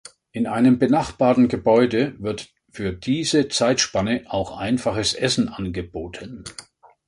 [0.31, 6.43] In einem benachbarten Gebäude wird für diese Zeitspanne auch einfaches Essen angeboten.